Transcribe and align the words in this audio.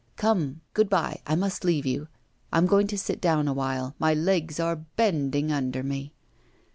Come, 0.15 0.61
good 0.73 0.89
bye, 0.89 1.21
I 1.27 1.35
must 1.35 1.63
leave 1.63 1.85
you. 1.85 2.07
I'm 2.51 2.65
going 2.65 2.87
to 2.87 2.97
sit 2.97 3.21
down 3.21 3.47
a 3.47 3.53
while. 3.53 3.93
My 3.99 4.15
legs 4.15 4.59
are 4.59 4.77
bending 4.77 5.51
under 5.51 5.83
me. 5.83 6.11